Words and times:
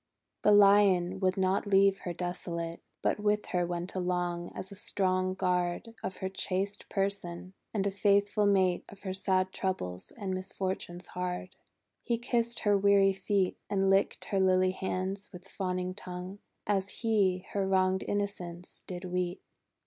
The 0.41 0.51
Lion 0.51 1.19
would 1.19 1.37
not 1.37 1.67
leave 1.67 1.99
her 1.99 2.11
desolate, 2.11 2.81
But 3.03 3.19
with 3.19 3.45
her 3.49 3.67
went 3.67 3.93
along, 3.93 4.51
as 4.55 4.71
a 4.71 4.75
strong 4.75 5.35
guard 5.35 5.93
Of 6.01 6.17
her 6.25 6.27
chaste 6.27 6.89
person, 6.89 7.53
and 7.71 7.85
a 7.85 7.91
faithful 7.91 8.47
mate 8.47 8.87
Qf 8.87 9.03
her 9.03 9.13
sad 9.13 9.51
troubles 9.51 10.09
and 10.09 10.33
misfortunes 10.33 11.05
hard. 11.13 11.55
He 12.01 12.17
kissed 12.17 12.61
her 12.61 12.75
weary 12.75 13.13
feet, 13.13 13.59
And 13.69 13.91
licked 13.91 14.25
her 14.25 14.39
lily 14.39 14.71
hands 14.71 15.29
with 15.31 15.47
fawning 15.47 15.93
tongue. 15.93 16.39
As 16.65 16.89
he 17.03 17.45
her 17.51 17.67
wronged 17.67 18.03
innocence 18.07 18.81
did 18.87 19.05
weet. 19.05 19.39